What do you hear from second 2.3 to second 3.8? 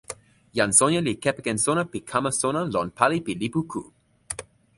sona lon pali pi lipu